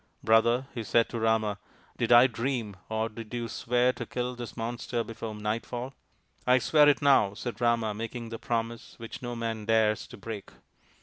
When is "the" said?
8.29-8.39